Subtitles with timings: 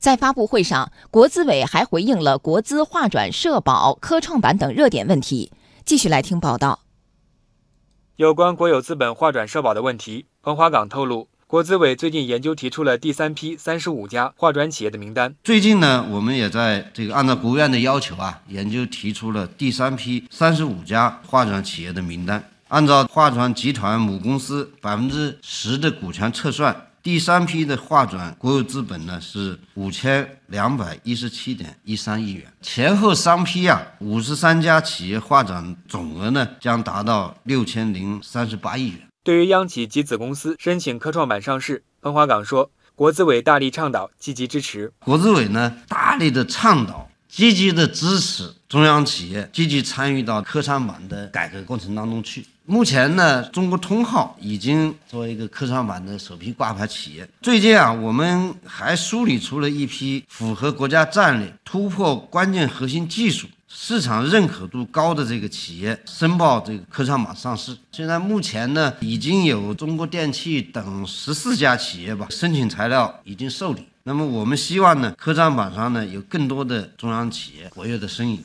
[0.00, 5.52] 在发布会上，国资委还回应了国资划转社保、科创板等热点问题。
[5.84, 6.80] 继续来听报道。
[8.16, 15.34] 有关国有资本划转社保的问题，彭华岗透露，国资委最近研究提出了第三批三十五家划转企业的名单。
[15.44, 22.42] 最近呢，我们也在这个按照国务院的要求啊，研究提出了第三批三十五家划转企业的名单。
[22.68, 32.44] 按照划转集团母公司百分之十的股权测算，第三批的划转国有资本呢是五千两百一十七点一三亿元。
[32.60, 39.00] 前后三批啊，五十三家企业划转总额呢将达到六千零三十八亿元。
[39.24, 44.92] 对于央企及子公司申请科创板上市，彭华岗说，国资委大力倡导，积极支持。
[44.98, 52.44] 国资委呢，大力的倡导，积极的支持中央企业积极参与到科创板的改革过程当中去。
[52.66, 57.28] 目前呢，中国通号已经作为一个科创板的首批挂牌企业。
[57.42, 67.76] 最近啊，我们还梳理出了一批符合国家战略、突破关键核心技术、市场认可度高的这个企业，申报这个科创板上市。
[67.92, 73.86] 现在目前呢，已经有中国电器等十四家企业吧，申请材料已经受理。
[74.02, 78.42] 那么我们希望呢，科创板上呢有更多的中央企业活跃的身影。